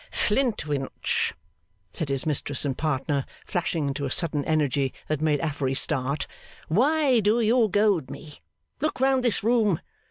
'Flintwinch,' 0.09 1.35
said 1.93 2.09
his 2.09 2.25
mistress 2.25 2.65
and 2.65 2.75
partner, 2.75 3.23
flashing 3.45 3.87
into 3.87 4.03
a 4.03 4.09
sudden 4.09 4.43
energy 4.45 4.91
that 5.07 5.21
made 5.21 5.39
Affery 5.41 5.75
start, 5.75 6.25
'why 6.69 7.19
do 7.19 7.39
you 7.39 7.69
goad 7.69 8.09
me? 8.09 8.39
Look 8.81 8.99
round 8.99 9.23
this 9.23 9.43
room. 9.43 9.79